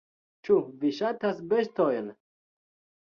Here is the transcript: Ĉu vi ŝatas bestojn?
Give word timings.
Ĉu 0.47 0.55
vi 0.83 0.93
ŝatas 1.01 1.43
bestojn? 1.53 2.11